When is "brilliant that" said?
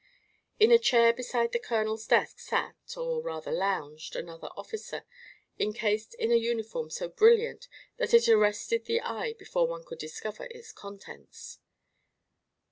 7.07-8.11